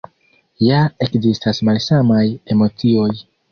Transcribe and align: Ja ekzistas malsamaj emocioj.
Ja 0.67 0.79
ekzistas 1.07 1.61
malsamaj 1.71 2.25
emocioj. 2.57 3.09